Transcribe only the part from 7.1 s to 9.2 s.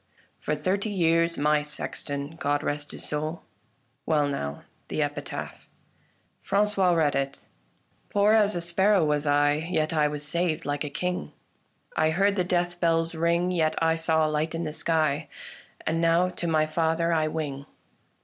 it:" Poor as a sparrow